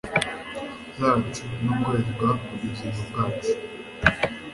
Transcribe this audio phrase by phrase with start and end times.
[0.99, 3.51] zacu no kwezwa kubugingo bwacu